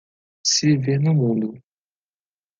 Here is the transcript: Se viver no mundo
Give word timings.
Se 0.43 0.65
viver 0.65 0.99
no 0.99 1.13
mundo 1.13 1.53